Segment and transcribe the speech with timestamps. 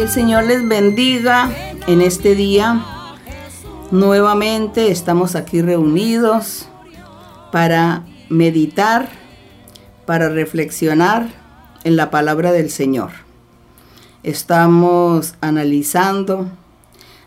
[0.00, 1.52] El Señor les bendiga
[1.86, 2.82] en este día.
[3.90, 6.68] Nuevamente estamos aquí reunidos
[7.52, 9.10] para meditar,
[10.06, 11.28] para reflexionar
[11.84, 13.10] en la palabra del Señor.
[14.22, 16.48] Estamos analizando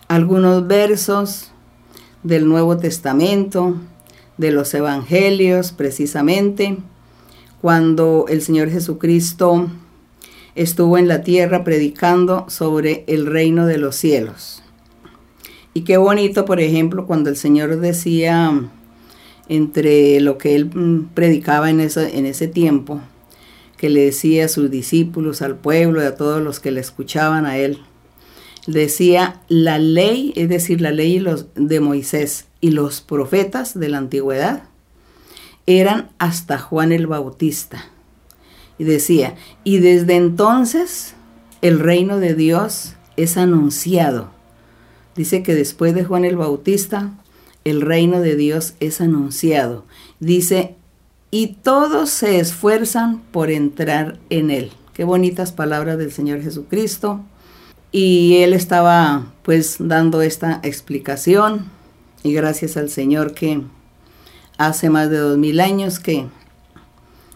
[0.08, 1.52] algunos versos
[2.24, 3.76] del Nuevo Testamento,
[4.40, 6.80] de los Evangelios precisamente,
[7.62, 9.70] cuando el Señor Jesucristo
[10.56, 14.62] estuvo en la tierra predicando sobre el reino de los cielos.
[15.74, 18.70] Y qué bonito, por ejemplo, cuando el Señor decía
[19.50, 23.02] entre lo que él mm, predicaba en, en ese tiempo,
[23.78, 27.46] que le decía a sus discípulos, al pueblo y a todos los que le escuchaban
[27.46, 27.80] a él,
[28.68, 31.24] decía la ley, es decir, la ley
[31.56, 34.64] de Moisés y los profetas de la antigüedad,
[35.66, 37.93] eran hasta Juan el Bautista.
[38.78, 41.16] Y decía, y desde entonces
[41.62, 44.32] el reino de Dios es anunciado.
[45.16, 47.12] Dice que después de Juan el Bautista,
[47.64, 49.86] el reino de Dios es anunciado.
[50.20, 50.76] Dice,
[51.32, 54.72] y todos se esfuerzan por entrar en él.
[54.94, 57.22] Qué bonitas palabras del Señor Jesucristo.
[57.92, 61.66] Y él estaba pues dando esta explicación
[62.24, 63.62] y gracias al Señor que
[64.58, 66.28] hace más de dos mil años que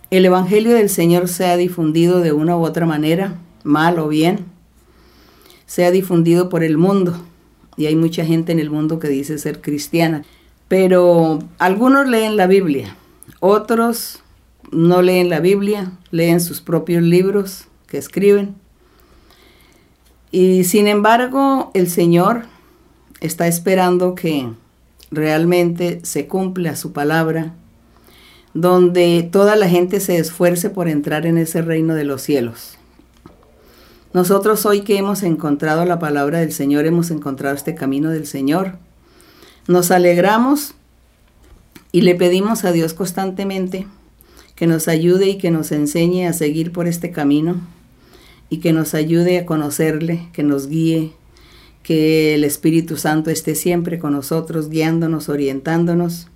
[0.10, 4.46] el Evangelio del Señor se ha difundido de una u otra manera, mal o bien,
[5.66, 7.18] se ha difundido por el mundo.
[7.76, 10.24] Y hay mucha gente en el mundo que dice ser cristiana.
[10.68, 12.96] Pero algunos leen la Biblia,
[13.40, 14.24] otros
[14.72, 18.56] no leen la Biblia, leen sus propios libros que escriben.
[20.32, 22.46] Y sin embargo, el Señor
[23.22, 24.50] está esperando que
[25.12, 27.54] realmente se cumpla su palabra
[28.62, 32.80] donde toda la gente se esfuerce por entrar en ese reino de los cielos.
[34.14, 38.80] Nosotros hoy que hemos encontrado la palabra del Señor, hemos encontrado este camino del Señor,
[39.68, 40.74] nos alegramos
[41.92, 43.86] y le pedimos a Dios constantemente
[44.56, 47.62] que nos ayude y que nos enseñe a seguir por este camino
[48.50, 51.12] y que nos ayude a conocerle, que nos guíe,
[51.84, 56.28] que el Espíritu Santo esté siempre con nosotros, guiándonos, orientándonos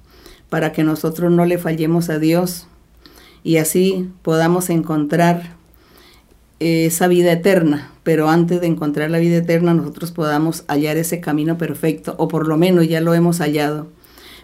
[0.51, 2.67] para que nosotros no le fallemos a Dios
[3.41, 5.55] y así podamos encontrar
[6.59, 11.57] esa vida eterna, pero antes de encontrar la vida eterna nosotros podamos hallar ese camino
[11.57, 13.87] perfecto, o por lo menos ya lo hemos hallado,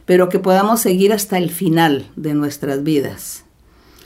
[0.06, 3.44] pero que podamos seguir hasta el final de nuestras vidas.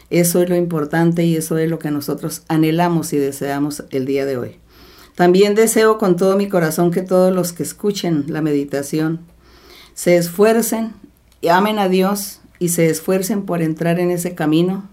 [0.10, 4.26] Eso es lo importante y eso es lo que nosotros anhelamos y deseamos el día
[4.26, 4.56] de hoy.
[5.14, 9.20] También deseo con todo mi corazón que todos los que escuchen la meditación
[9.94, 10.94] se esfuercen
[11.50, 14.88] amen a Dios y se esfuercen por entrar en ese camino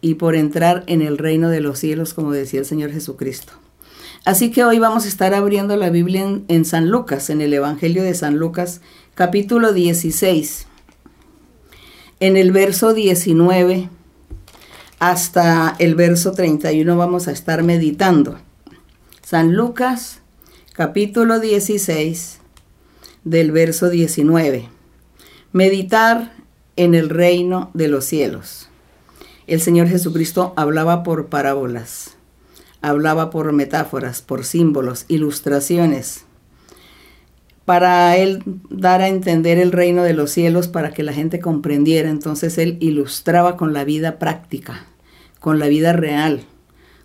[0.00, 3.52] y por entrar en el reino de los cielos, como decía el Señor Jesucristo.
[4.24, 8.02] Así que hoy vamos a estar abriendo la Biblia en, San Lucas, en el Evangelio
[8.02, 8.80] de San Lucas,
[9.14, 10.66] capítulo 16.
[12.20, 13.90] En el verso 19
[14.98, 18.38] hasta el verso 31 vamos a estar meditando.
[19.22, 20.20] San Lucas,
[20.72, 22.38] capítulo 16,
[23.24, 24.77] del verso 19
[25.52, 26.32] meditar
[26.76, 28.68] en el reino de los cielos.
[29.46, 32.16] El Señor Jesucristo hablaba por parábolas,
[32.82, 36.24] hablaba por metáforas, por símbolos, ilustraciones,
[37.64, 42.10] para Él dar a entender el reino de los cielos para que la gente comprendiera.
[42.10, 44.86] Entonces Él ilustraba con la vida práctica,
[45.40, 46.42] con la vida real,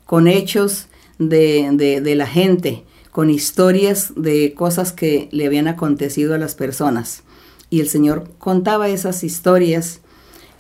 [0.06, 0.88] con hechos
[1.18, 7.24] de, de la gente, con historias de cosas que le habían acontecido a las personas
[7.74, 10.02] y el Señor contaba esas historias,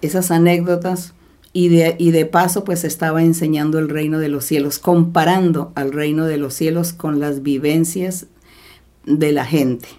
[0.01, 1.13] esas anécdotas,
[1.53, 5.91] y de, y de paso pues estaba enseñando el reino de los cielos, comparando al
[5.91, 8.25] reino de los cielos con las vivencias
[9.05, 9.89] de la gente.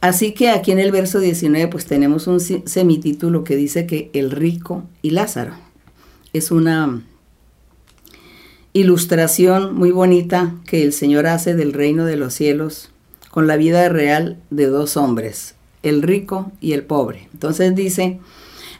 [0.00, 4.32] Así que aquí en el verso 19 pues tenemos un semitítulo que dice que el
[4.32, 5.52] rico y Lázaro.
[6.32, 7.04] Es una
[8.72, 12.90] ilustración muy bonita que el Señor hace del reino de los cielos
[13.30, 17.28] con la vida real de dos hombres, el rico y el pobre.
[17.32, 18.18] Entonces dice,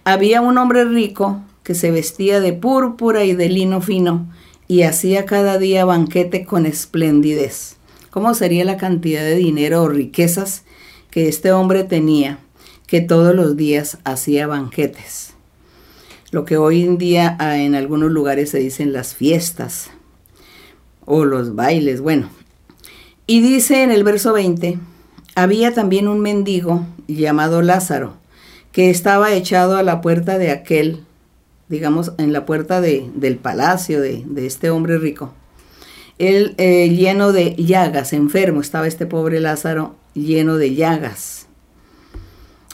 [0.04, 4.26] había un hombre rico que se vestía de púrpura y de lino fino
[4.68, 7.76] y hacía cada día banquete con esplendidez.
[8.10, 10.64] ¿Cómo sería la cantidad de dinero o riquezas
[11.10, 12.38] que este hombre tenía
[12.86, 15.34] que todos los días hacía banquetes?
[16.30, 19.90] Lo que hoy en día ah, en algunos lugares se dicen las fiestas
[21.04, 22.28] o los bailes, bueno.
[23.26, 24.78] Y dice en el verso 20,
[25.42, 28.14] había también un mendigo llamado Lázaro,
[28.72, 31.04] que estaba echado a la puerta de aquel,
[31.68, 35.32] digamos, en la puerta de, del palacio de, de este hombre rico.
[36.18, 41.46] él eh, lleno de llagas, enfermo, estaba este pobre Lázaro lleno de llagas.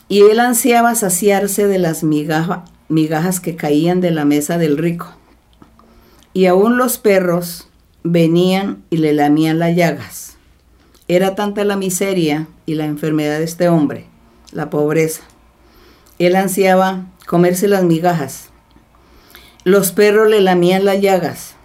[0.09, 5.09] Y él ansiaba saciarse de las migajas que caían de la mesa del rico.
[6.33, 7.69] Y aún los perros
[8.03, 10.34] venían y le lamían las llagas.
[11.07, 14.07] Era tanta la miseria y la enfermedad de este hombre,
[14.53, 15.23] la pobreza.
[16.19, 18.49] Él ansiaba comerse las migajas.
[19.65, 21.57] Los perros le lamían las llagas.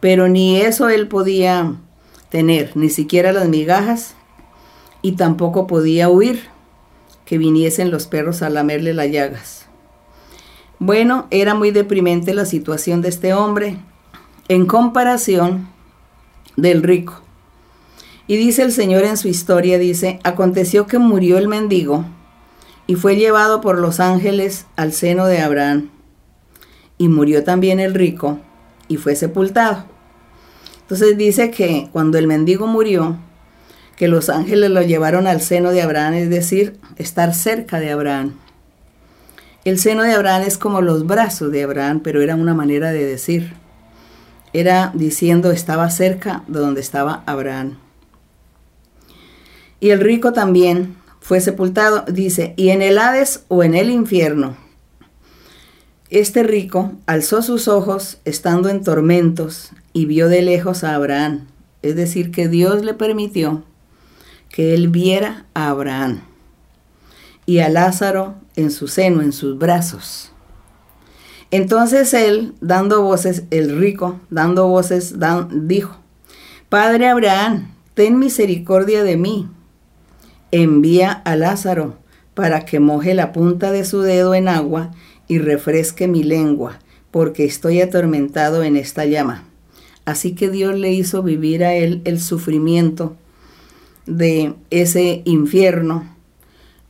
[0.00, 1.74] Pero ni eso él podía
[2.28, 4.14] tener, ni siquiera las migajas,
[5.02, 6.48] y tampoco podía huir
[7.24, 9.66] que viniesen los perros a lamerle las llagas.
[10.80, 13.78] Bueno, era muy deprimente la situación de este hombre
[14.48, 15.68] en comparación
[16.56, 17.27] del rico.
[18.28, 22.04] Y dice el Señor en su historia, dice, aconteció que murió el mendigo
[22.86, 25.88] y fue llevado por los ángeles al seno de Abraham.
[26.98, 28.38] Y murió también el rico
[28.86, 29.86] y fue sepultado.
[30.82, 33.16] Entonces dice que cuando el mendigo murió,
[33.96, 38.34] que los ángeles lo llevaron al seno de Abraham, es decir, estar cerca de Abraham.
[39.64, 43.04] El seno de Abraham es como los brazos de Abraham, pero era una manera de
[43.04, 43.54] decir.
[44.52, 47.78] Era diciendo estaba cerca de donde estaba Abraham.
[49.80, 54.56] Y el rico también fue sepultado, dice, y en el Hades o en el infierno
[56.10, 61.48] este rico alzó sus ojos estando en tormentos y vio de lejos a Abraham.
[61.82, 63.62] Es decir, que Dios le permitió
[64.48, 66.22] que él viera a Abraham
[67.44, 70.32] y a Lázaro en su seno, en sus brazos.
[71.50, 75.16] Entonces él, dando voces, el rico, dando voces,
[75.50, 75.98] dijo,
[76.70, 79.46] Padre Abraham, ten misericordia de mí.
[80.50, 81.96] Envía a Lázaro
[82.32, 84.92] para que moje la punta de su dedo en agua
[85.26, 86.78] y refresque mi lengua,
[87.10, 89.44] porque estoy atormentado en esta llama.
[90.06, 93.16] Así que Dios le hizo vivir a él el sufrimiento
[94.06, 96.16] de ese infierno,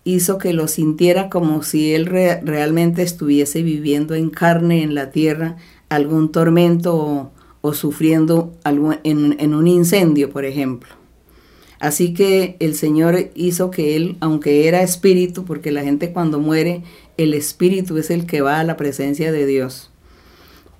[0.05, 5.57] hizo que lo sintiera como si él realmente estuviese viviendo en carne en la tierra
[5.89, 10.91] algún tormento o, sufriendo en un incendio, por ejemplo.
[11.81, 16.83] Así que el Señor hizo que él, aunque era espíritu, porque la gente cuando muere,
[17.17, 19.91] el espíritu es el que va a la presencia de Dios.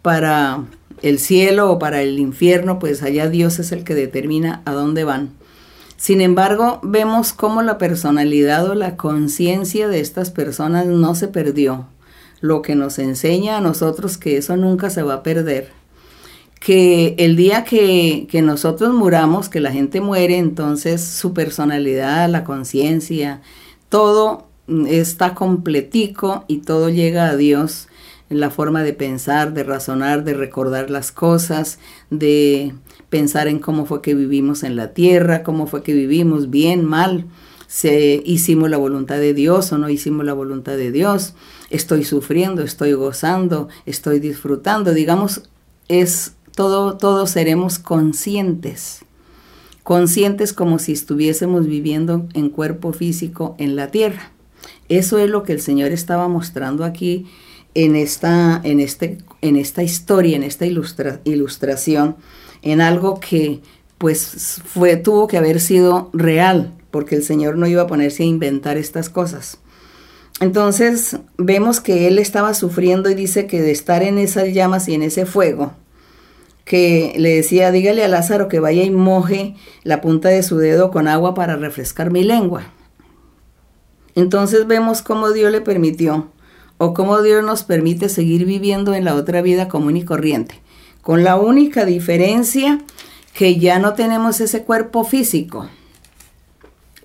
[0.03, 0.65] Para
[1.03, 5.05] el cielo o para el infierno, pues allá Dios es el que determina a dónde
[5.05, 5.31] van.
[5.97, 11.87] Sin embargo, vemos cómo la personalidad o la conciencia de estas personas no se perdió,
[12.41, 15.78] lo que nos enseña a nosotros que eso nunca se va a perder
[16.61, 23.41] que el día que, nosotros muramos, que la gente muere, entonces su personalidad, la conciencia,
[23.89, 24.49] todo
[24.89, 27.89] está completico y todo llega a Dios
[28.31, 31.79] en la forma de pensar, de razonar, de recordar las cosas,
[32.11, 32.75] de
[33.09, 37.25] pensar en cómo fue que vivimos en la tierra, cómo fue que vivimos, bien, mal,
[37.67, 41.35] si hicimos la voluntad de Dios o no hicimos la voluntad de Dios,
[41.71, 45.43] estoy sufriendo, estoy gozando, estoy disfrutando, digamos,
[45.89, 49.05] es todos seremos conscientes,
[49.85, 54.33] conscientes como si estuviésemos viviendo en cuerpo físico en la tierra.
[54.89, 57.27] Eso es lo que el Señor estaba mostrando aquí
[57.75, 62.17] en esta, en este, en esta historia, en esta ilustración,
[62.63, 63.61] en algo que
[63.99, 68.27] pues fue, tuvo que haber sido real, porque el Señor no iba a ponerse a
[68.27, 69.59] inventar estas cosas.
[70.41, 74.95] Entonces vemos que él estaba sufriendo y dice que de estar en esas llamas y
[74.95, 75.73] en ese fuego,
[76.69, 80.91] que le decía, dígale a Lázaro que vaya y moje la punta de su dedo
[80.91, 82.63] con agua para refrescar mi lengua.
[84.15, 86.29] Entonces vemos cómo Dios le permitió
[86.77, 90.61] o cómo Dios nos permite seguir viviendo en la otra vida común y corriente,
[91.01, 92.81] con la única diferencia
[93.33, 95.71] que ya no tenemos ese cuerpo físico,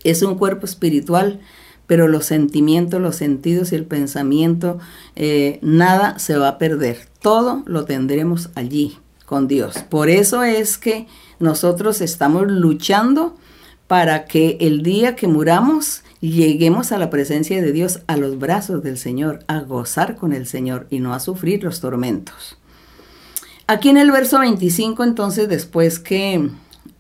[0.04, 1.40] es un cuerpo espiritual,
[1.88, 4.80] pero los sentimientos, los sentidos y el pensamiento,
[5.16, 8.98] eh, nada se va a perder, todo lo tendremos allí
[9.42, 9.80] Dios.
[9.90, 11.08] Por eso es que
[11.40, 13.36] nosotros estamos luchando
[13.88, 18.82] para que el día que muramos lleguemos a la presencia de Dios, a los brazos
[18.82, 22.58] del Señor, a gozar con el Señor y no a sufrir los tormentos.
[23.68, 26.50] Aquí en el verso 25, entonces, después que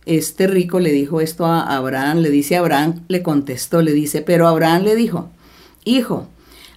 [0.05, 4.47] este rico le dijo esto a Abraham, le dice Abraham, le contestó, le dice, pero
[4.47, 5.29] Abraham le dijo,
[5.85, 6.27] hijo,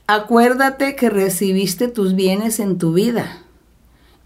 [0.07, 3.46] acuérdate que recibiste tus bienes en tu vida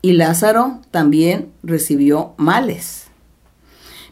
[0.03, 3.07] y Lázaro también recibió males.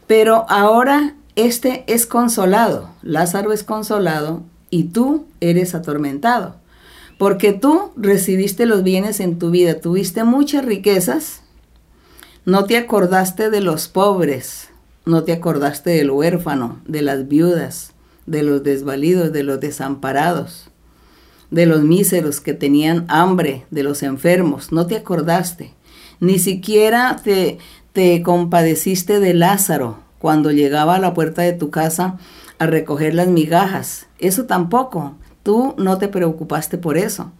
[0.07, 6.55] Pero ahora este es consolado, Lázaro es consolado y tú eres atormentado,
[7.17, 11.41] porque tú recibiste los bienes en tu vida, tuviste muchas riquezas,
[12.45, 14.69] No te acordaste de los pobres,
[15.05, 17.93] no te acordaste del huérfano, de las viudas,
[18.25, 20.69] de los desvalidos, de los desamparados,
[21.51, 25.73] de los míseros que tenían hambre, de los enfermos, no te acordaste.
[26.19, 27.57] Ni siquiera te,
[27.93, 32.17] te compadeciste de Lázaro cuando llegaba a la puerta de tu casa
[32.59, 34.07] a recoger las migajas.
[34.19, 35.15] Eso tampoco.
[35.43, 37.31] Tú no te preocupaste por eso.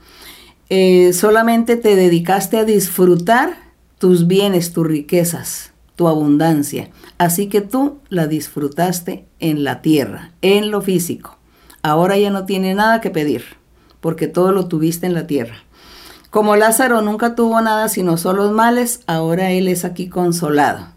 [0.69, 3.57] Eh, solamente te dedicaste a disfrutar
[3.97, 6.89] tus bienes, tus riquezas, tu abundancia.
[7.17, 11.37] Así que tú la disfrutaste en la tierra, en lo físico.
[11.81, 13.43] Ahora ya no tiene nada que pedir,
[13.99, 15.63] porque todo lo tuviste en la tierra.
[16.29, 20.87] Como Lázaro nunca tuvo nada sino solo males, ahora él es aquí consolado.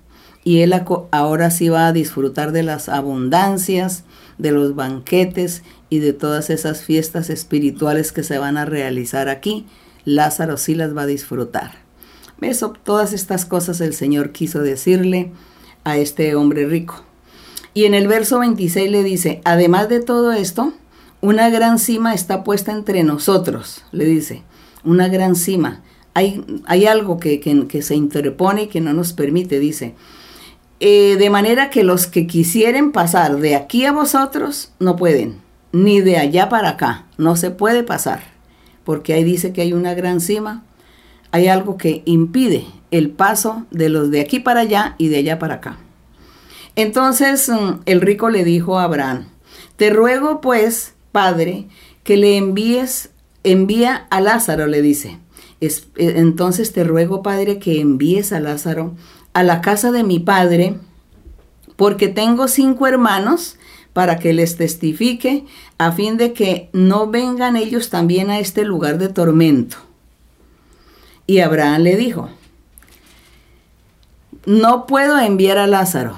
[0.45, 0.75] Y él
[1.11, 4.05] ahora sí va a disfrutar de las abundancias,
[4.37, 9.65] de los banquetes y de todas esas fiestas espirituales que se van a realizar aquí.
[10.05, 11.73] Lázaro sí las va a disfrutar.
[12.43, 15.33] Eso, todas estas cosas el Señor quiso decirle
[15.85, 17.05] a este hombre rico.
[17.73, 20.75] Y en el verso 26 le dice, además de todo esto,
[21.23, 24.43] una gran cima está puesta entre nosotros, le dice,
[24.85, 25.83] una gran cima.
[26.15, 29.95] Hay, hay algo que, que, se interpone y que no nos permite, dice.
[30.81, 35.37] Eh, de manera que los que quisieren pasar de aquí a vosotros no pueden,
[35.73, 38.23] ni de allá para acá, no se puede pasar,
[38.85, 40.65] porque ahí dice que hay una gran cima
[41.33, 45.39] hay algo que impide el paso de los de aquí para allá y de allá
[45.39, 45.79] para acá.
[46.77, 49.27] Entonces mm, el rico le dijo a Abraham,
[49.77, 51.69] te ruego pues, padre,
[52.05, 53.11] que le envíes,
[53.45, 55.19] envía a Lázaro, le dice.
[55.61, 58.95] Eh, entonces te ruego, padre, que envíes a Lázaro
[59.33, 60.77] a la casa de mi padre,
[61.77, 63.57] porque tengo cinco hermanos
[63.93, 65.45] para que les testifique,
[65.79, 69.77] a fin de que no vengan ellos también a este lugar de tormento.
[71.27, 72.31] Y Abraham le dijo,
[74.47, 76.17] no puedo enviar a Lázaro,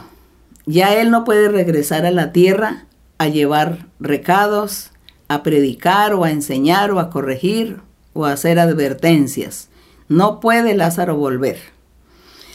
[0.66, 2.86] ya él no puede regresar a la tierra
[3.18, 4.90] a llevar recados,
[5.34, 7.80] a predicar o a enseñar o a corregir
[8.12, 9.68] o a hacer advertencias.
[10.08, 11.58] No puede Lázaro volver.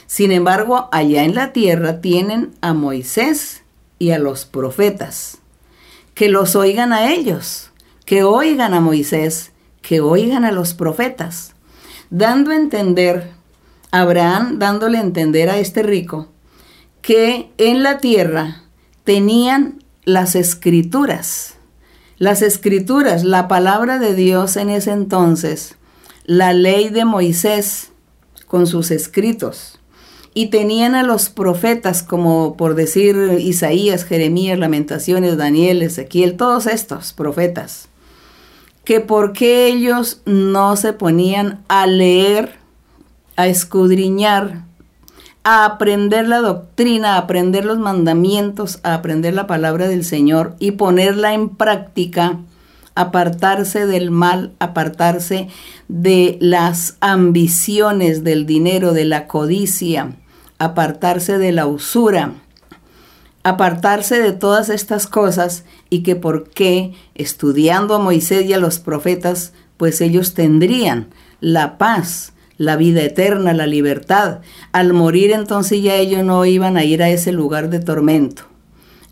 [0.07, 3.63] Sin embargo, allá en la tierra tienen a Moisés
[3.99, 5.39] y a los profetas.
[6.15, 7.71] Que los oigan a ellos,
[8.05, 11.53] que oigan a Moisés, que oigan a los profetas
[12.09, 13.31] dando a entender,
[13.91, 16.27] Abraham dándole a entender a este rico,
[17.01, 18.63] que en la tierra
[19.03, 21.55] tenían las escrituras.
[22.19, 25.75] Las escrituras, la palabra de Dios en ese entonces,
[26.25, 27.91] la ley de Moisés
[28.45, 29.79] con sus escritos.
[30.35, 37.13] Y tenían a los profetas como por decir Isaías, Jeremías, Lamentaciones, Daniel, Ezequiel, todos estos
[37.13, 37.89] profetas
[38.89, 42.55] que por qué ellos no se ponían a leer,
[43.35, 44.63] a escudriñar,
[45.51, 50.73] a aprender la doctrina, a aprender los mandamientos, a aprender la palabra del Señor y
[50.73, 52.37] ponerla en práctica,
[52.93, 55.47] apartarse del mal, apartarse
[55.87, 60.11] de las ambiciones del dinero, de la codicia,
[60.59, 62.33] apartarse de la usura,
[63.41, 68.77] apartarse de todas estas cosas y que por qué estudiando a Moisés y a los
[68.77, 71.07] profetas, pues ellos tendrían
[71.41, 74.41] la paz, la vida eterna, la libertad.
[74.73, 78.43] Al morir entonces ya ellos no iban a ir a ese lugar de tormento.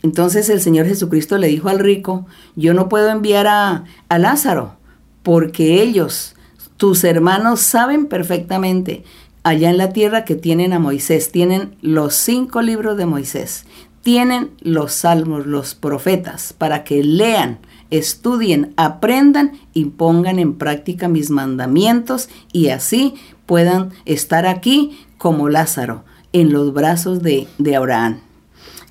[0.03, 4.75] Entonces el Señor Jesucristo le dijo al rico, yo no puedo enviar a, a Lázaro,
[5.23, 6.35] porque ellos,
[6.75, 9.03] tus hermanos, saben perfectamente
[9.43, 13.65] allá en la tierra que tienen a Moisés, tienen los cinco libros de Moisés,
[14.01, 17.59] tienen los salmos, los profetas, para que lean,
[17.91, 23.15] estudien, aprendan y pongan en práctica mis mandamientos y así
[23.47, 28.19] puedan estar aquí como Lázaro, en los brazos de, de Abraham.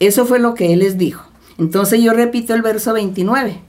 [0.00, 1.25] Eso fue lo que él les dijo.
[1.58, 3.60] Entonces yo repito el verso 29.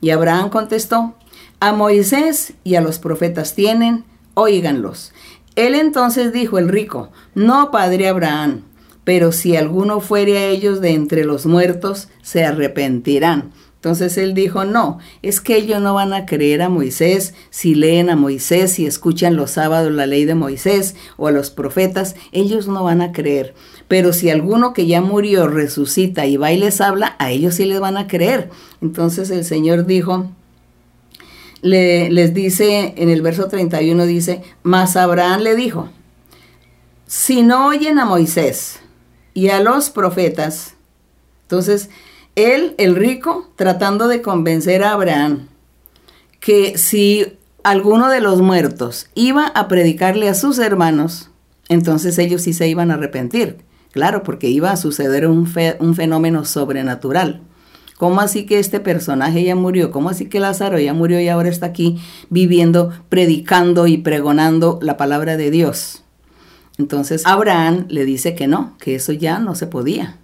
[0.00, 1.14] Y Abraham contestó,
[1.60, 5.12] a Moisés y a los profetas tienen, óiganlos.
[5.54, 8.62] Él entonces dijo el rico, no, padre Abraham,
[9.04, 13.52] pero si alguno fuere a ellos de entre los muertos, se arrepentirán.
[13.86, 18.10] Entonces él dijo, no, es que ellos no van a creer a Moisés si leen
[18.10, 22.66] a Moisés, si escuchan los sábados la ley de Moisés o a los profetas, ellos
[22.66, 23.54] no van a creer.
[23.86, 27.64] Pero si alguno que ya murió resucita y va y les habla, a ellos sí
[27.64, 28.50] les van a creer.
[28.82, 30.32] Entonces el Señor dijo,
[31.62, 35.90] le, les dice en el verso 31, dice, mas Abraham le dijo,
[37.06, 38.80] si no oyen a Moisés,
[39.32, 40.74] y a los profetas.
[41.42, 41.88] Entonces,
[42.36, 45.48] él, el rico, tratando de convencer a Abraham
[46.38, 51.30] que si alguno de los muertos iba a predicarle a sus hermanos,
[51.68, 53.56] entonces ellos sí se iban a arrepentir.
[53.90, 57.40] Claro, porque iba a suceder un, fenómeno sobrenatural.
[57.96, 59.90] ¿Cómo así que este personaje ya murió?
[59.90, 64.98] ¿Cómo así que Lázaro ya murió y ahora está aquí viviendo, predicando y pregonando la
[64.98, 66.04] palabra de Dios?
[66.76, 70.18] Entonces Abraham le dice que no, que eso ya no se podía,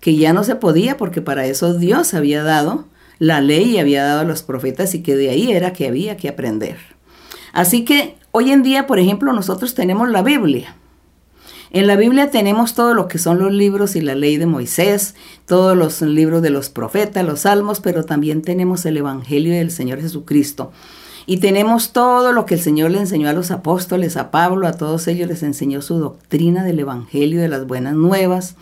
[0.00, 2.84] que ya no se podía porque para eso Dios había dado
[3.18, 6.16] la ley y había dado a los profetas y que de ahí era que había
[6.16, 6.76] que aprender.
[7.52, 10.76] Así que hoy en día, por ejemplo, nosotros tenemos la Biblia.
[11.70, 15.14] En la Biblia tenemos todo lo que son los libros y la ley de Moisés,
[15.46, 20.00] todos los libros de los profetas, los salmos, pero también tenemos el Evangelio del Señor
[20.00, 20.70] Jesucristo.
[21.26, 24.74] Y tenemos todo lo que el Señor le enseñó a los apóstoles, a Pablo, a
[24.74, 28.54] todos ellos les enseñó su doctrina del Evangelio, de las buenas nuevas.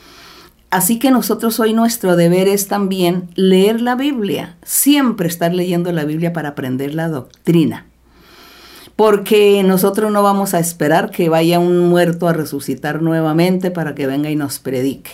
[0.74, 6.02] Así que nosotros hoy nuestro deber es también leer la Biblia, siempre estar leyendo la
[6.02, 7.86] Biblia para aprender la doctrina
[8.96, 14.08] porque nosotros no vamos a esperar que vaya un muerto a resucitar nuevamente para que
[14.08, 15.10] venga y nos predique.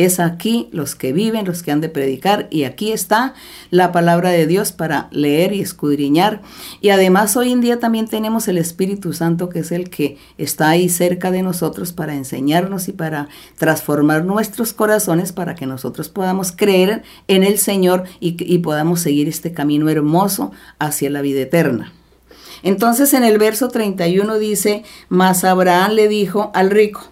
[0.00, 3.34] Es aquí los que viven, los que han de predicar, y aquí está
[3.68, 6.40] la palabra de Dios para leer y escudriñar.
[6.80, 10.70] Y además hoy en día también tenemos el Espíritu Santo, que es el que está
[10.70, 13.28] ahí cerca de nosotros para enseñarnos y para
[13.58, 19.28] transformar nuestros corazones para que nosotros podamos creer en el Señor y, y podamos seguir
[19.28, 21.92] este camino hermoso hacia la vida eterna.
[22.62, 27.10] Entonces en el verso 31 dice, mas Abraham le dijo al rico,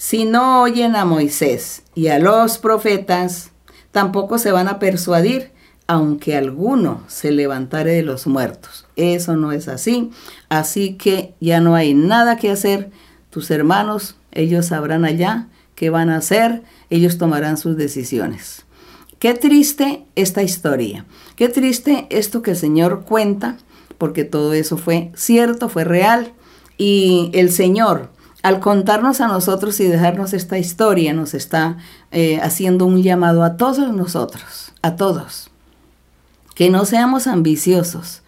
[0.00, 3.50] si no oyen a Moisés y a los profetas,
[3.92, 5.50] tampoco se van a persuadir,
[5.86, 8.86] aunque alguno se levantare de los muertos.
[8.96, 10.10] Eso no es así,
[10.48, 12.90] así que ya no hay nada que hacer.
[13.28, 18.64] Tus hermanos, ellos sabrán allá qué van a hacer, ellos tomarán sus decisiones.
[19.18, 21.04] Qué triste esta historia,
[21.36, 23.58] qué triste esto que el Señor cuenta
[23.98, 26.32] porque todo eso fue cierto, fue real.
[26.78, 28.08] Y el Señor,
[28.42, 31.76] al contarnos a nosotros y dejarnos esta historia, nos está
[32.10, 35.50] eh, haciendo un llamado a todos nosotros, a todos.
[36.54, 38.22] Que no seamos ambiciosos,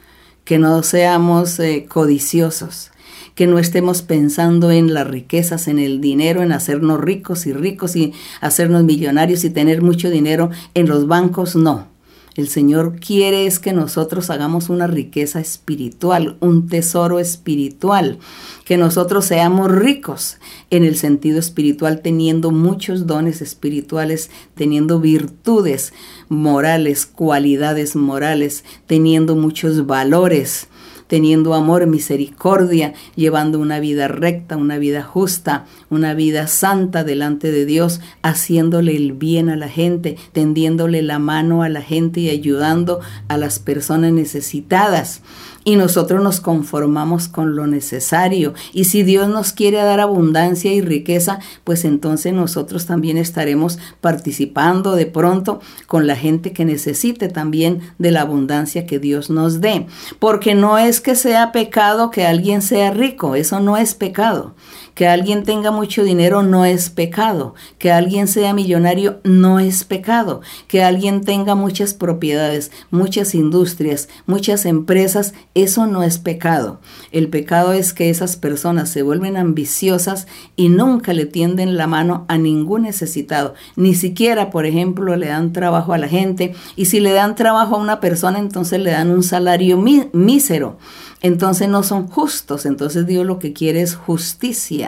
[0.45, 2.91] que no seamos eh, codiciosos,
[3.35, 7.97] que no estemos pensando en las riquezas, en el dinero, en hacernos ricos y ricos
[7.97, 11.92] y hacernos millonarios y tener mucho dinero en los bancos, no.
[12.35, 18.19] El Señor quiere es que nosotros hagamos una riqueza espiritual, un tesoro espiritual,
[18.65, 20.39] que nosotros seamos ricos
[20.71, 25.93] en el sentido espiritual, teniendo muchos dones espirituales, teniendo virtudes
[26.31, 30.69] morales, cualidades morales, teniendo muchos valores
[31.13, 37.67] teniendo amor, misericordia, llevando una vida recta, una vida justa, una vida santa delante de
[37.67, 43.01] Dios, haciéndole el bien a la gente, tendiéndole la mano a la gente y ayudando
[43.29, 45.21] a las personas necesitadas
[45.65, 48.55] y nosotros nos conformamos con lo necesario.
[48.73, 54.95] Y si Dios nos quiere dar abundancia y riqueza, pues entonces nosotros también estaremos participando
[54.95, 59.87] de pronto con la gente que necesite también de la abundancia que Dios nos dé.
[60.19, 64.55] Porque no es que sea pecado que alguien sea rico, eso no es pecado.
[64.95, 67.55] Que alguien tenga mucho dinero no es pecado.
[67.79, 70.43] Que alguien sea millonario no es pecado.
[70.69, 76.81] Que alguien tenga muchas propiedades, muchas industrias, muchas empresas, eso no es pecado.
[77.11, 80.27] El pecado es que esas personas se vuelven ambiciosas
[80.57, 83.55] y nunca le tienden la mano a ningún necesitado.
[83.77, 86.55] Ni siquiera, por ejemplo, le dan trabajo a la gente.
[86.77, 90.79] Y si le dan trabajo a una persona, entonces le dan un salario mísero
[91.23, 92.67] entonces no son justos.
[92.67, 94.82] Entonces Dios lo que quiere es justicia,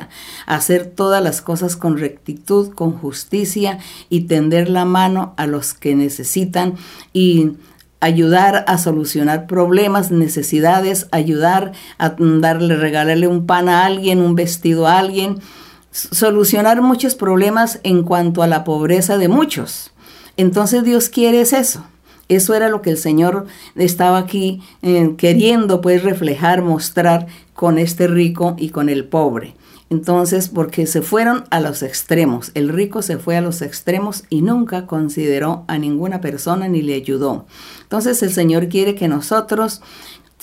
[0.46, 3.78] hacer todas las cosas con rectitud, con justicia
[4.08, 6.74] y tender la mano a los que necesitan
[7.12, 7.52] y
[8.00, 14.86] ayudar a solucionar problemas, necesidades, ayudar a darle, regalarle un pan a alguien, un vestido
[14.86, 15.38] a alguien,
[15.90, 19.92] solucionar muchos problemas en cuanto a la pobreza de muchos.
[20.36, 21.84] Entonces Dios quiere es eso
[22.28, 28.06] eso era lo que el Señor estaba aquí eh, queriendo pues reflejar, mostrar con este
[28.06, 29.54] rico y con el pobre.
[29.90, 32.50] Entonces, porque se fueron a los extremos.
[32.54, 36.94] El rico se fue a los extremos y nunca consideró a ninguna persona ni le
[36.94, 37.46] ayudó.
[37.82, 39.82] Entonces, el Señor quiere que nosotros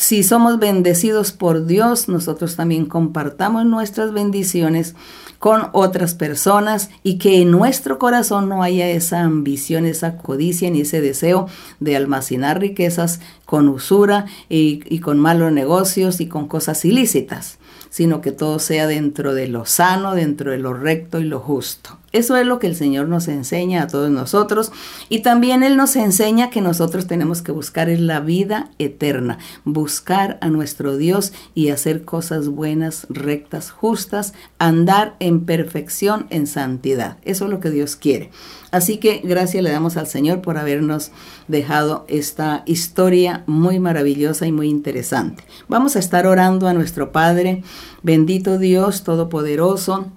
[0.01, 4.95] si somos bendecidos por Dios, nosotros también compartamos nuestras bendiciones
[5.37, 10.81] con otras personas y que en nuestro corazón no haya esa ambición, esa codicia ni
[10.81, 11.47] ese deseo
[11.79, 17.59] de almacenar riquezas con usura y, y con malos negocios y con cosas ilícitas
[17.91, 21.99] sino que todo sea dentro de lo sano, dentro de lo recto y lo justo.
[22.11, 24.71] Eso es lo que el Señor nos enseña a todos nosotros
[25.07, 30.49] y también Él nos enseña que nosotros tenemos que buscar la vida eterna, buscar a
[30.49, 37.17] nuestro Dios y hacer cosas buenas, rectas, justas, andar en perfección, en santidad.
[37.23, 38.29] Eso es lo que Dios quiere.
[38.71, 41.11] Así que gracias le damos al Señor por habernos
[41.47, 45.43] dejado esta historia muy maravillosa y muy interesante.
[45.67, 47.63] Vamos a estar orando a nuestro Padre,
[48.03, 50.11] bendito Dios Todopoderoso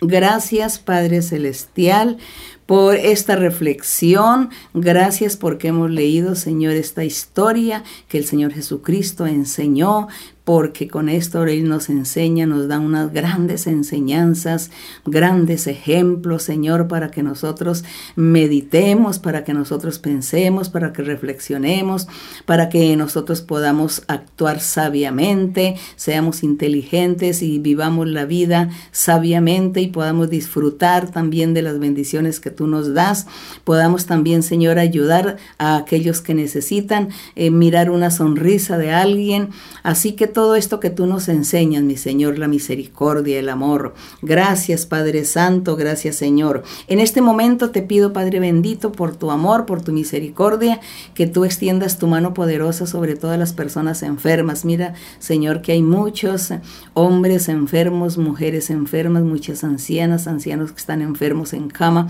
[0.00, 2.18] Gracias Padre Celestial
[2.66, 4.50] por esta reflexión.
[4.74, 10.08] Gracias porque hemos leído, Señor, esta historia que el Señor Jesucristo enseñó
[10.46, 14.70] porque con esto Él nos enseña, nos da unas grandes enseñanzas,
[15.04, 17.82] grandes ejemplos, Señor, para que nosotros
[18.14, 22.06] meditemos, para que nosotros pensemos, para que reflexionemos,
[22.44, 30.30] para que nosotros podamos actuar sabiamente, seamos inteligentes y vivamos la vida sabiamente y podamos
[30.30, 33.26] disfrutar también de las bendiciones que tú nos das,
[33.64, 39.48] podamos también, Señor, ayudar a aquellos que necesitan, eh, mirar una sonrisa de alguien,
[39.82, 43.94] así que todo esto que tú nos enseñas, mi Señor, la misericordia, el amor.
[44.20, 46.62] Gracias, Padre Santo, gracias, Señor.
[46.88, 50.78] En este momento te pido, Padre bendito, por tu amor, por tu misericordia,
[51.14, 54.66] que tú extiendas tu mano poderosa sobre todas las personas enfermas.
[54.66, 56.52] Mira, Señor, que hay muchos
[56.92, 62.08] hombres enfermos, mujeres enfermas, muchas ancianas, ancianos que están enfermos en cama.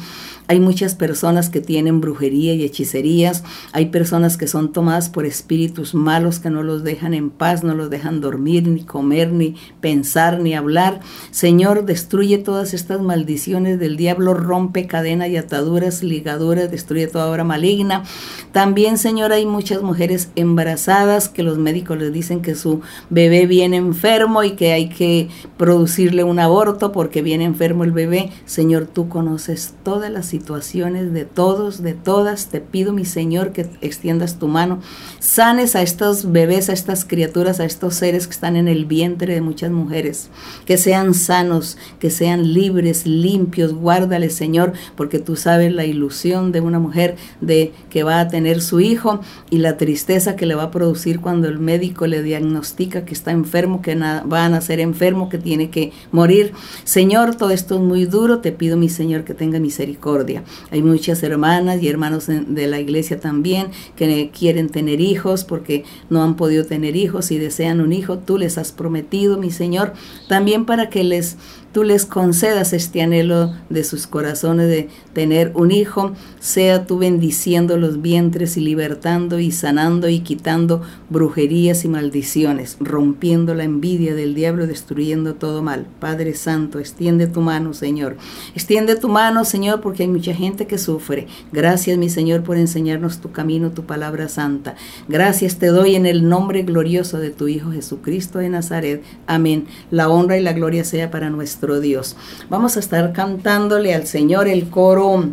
[0.48, 3.44] Hay muchas personas que tienen brujería y hechicerías.
[3.70, 7.76] Hay personas que son tomadas por espíritus malos que no los dejan en paz, no
[7.76, 11.00] los dejan dormir, ni comer, ni pensar, ni hablar.
[11.30, 17.44] Señor, destruye todas estas maldiciones del diablo, rompe cadenas y ataduras, ligaduras, destruye toda obra
[17.44, 18.04] maligna.
[18.52, 23.76] También, Señor, hay muchas mujeres embarazadas que los médicos les dicen que su bebé viene
[23.76, 28.30] enfermo y que hay que producirle un aborto porque viene enfermo el bebé.
[28.44, 32.46] Señor, tú conoces todas las situaciones de todos, de todas.
[32.46, 34.80] Te pido, mi Señor, que extiendas tu mano,
[35.18, 39.34] sanes a estos bebés, a estas criaturas, a estos seres que están en el vientre
[39.34, 40.30] de muchas mujeres,
[40.64, 46.60] que sean sanos, que sean libres, limpios, guárdales Señor, porque tú sabes la ilusión de
[46.60, 50.64] una mujer de que va a tener su hijo y la tristeza que le va
[50.64, 55.28] a producir cuando el médico le diagnostica que está enfermo, que va a nacer enfermo,
[55.28, 56.52] que tiene que morir.
[56.84, 60.44] Señor, todo esto es muy duro, te pido mi Señor que tenga misericordia.
[60.70, 66.22] Hay muchas hermanas y hermanos de la iglesia también que quieren tener hijos porque no
[66.22, 69.94] han podido tener hijos y desean un hijo, tú les has prometido, mi Señor,
[70.28, 71.36] también para que les
[71.76, 77.76] tú les concedas este anhelo de sus corazones de tener un hijo, sea tú bendiciendo
[77.76, 84.34] los vientres y libertando y sanando y quitando brujerías y maldiciones, rompiendo la envidia del
[84.34, 85.86] diablo, destruyendo todo mal.
[86.00, 88.16] Padre Santo, extiende tu mano, Señor.
[88.54, 91.26] Extiende tu mano, Señor, porque hay mucha gente que sufre.
[91.52, 94.76] Gracias, mi Señor, por enseñarnos tu camino, tu palabra santa.
[95.08, 99.02] Gracias te doy en el nombre glorioso de tu Hijo Jesucristo de Nazaret.
[99.26, 99.66] Amén.
[99.90, 102.16] La honra y la gloria sea para nuestro Dios.
[102.48, 105.24] Vamos a estar cantándole al Señor el coro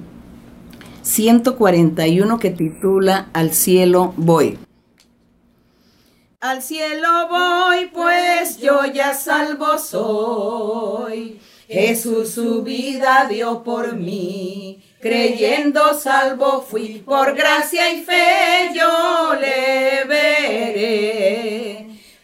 [1.04, 4.58] 141 que titula Al cielo voy.
[6.40, 11.40] Al cielo voy, pues yo ya salvo soy.
[11.68, 20.04] Jesús su vida dio por mí, creyendo salvo fui, por gracia y fe yo le
[20.06, 21.53] veré.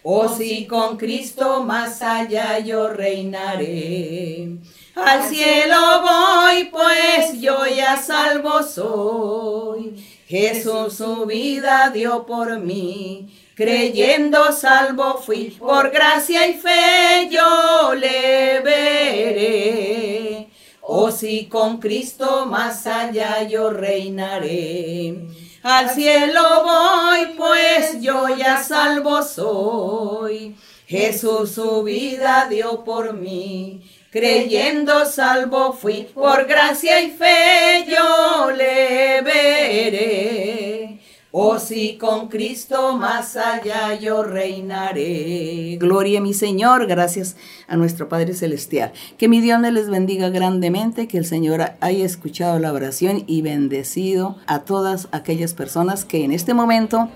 [0.02, 4.48] Oh, si con Cristo más allá yo reinaré.
[4.96, 10.02] Al cielo voy, pues yo ya salvo soy.
[10.28, 13.28] Jesús su vida dio por mí.
[13.56, 20.48] Creyendo salvo fui, por gracia y fe yo le veré.
[20.82, 25.28] Oh, si con Cristo más allá yo reinaré.
[25.64, 30.56] Al cielo voy, pues yo ya salvo soy.
[30.88, 33.84] Jesús su vida dio por mí.
[34.10, 40.99] Creyendo salvo fui, por gracia y fe yo le veré.
[41.32, 45.78] Oh, si con Cristo más allá yo reinaré.
[45.80, 47.36] Gloria a mi Señor, gracias
[47.68, 48.94] a nuestro Padre Celestial.
[49.20, 54.38] Que mi Dios les bendiga grandemente, que el Señor haya escuchado la oración y bendecido
[54.48, 57.10] a todas aquellas personas que en este momento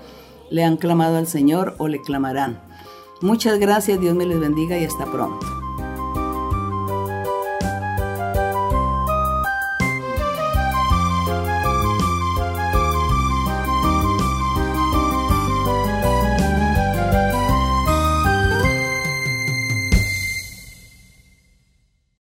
[0.48, 2.60] le han clamado al Señor o le clamarán.
[3.20, 5.63] Muchas gracias, Dios me les bendiga y hasta pronto.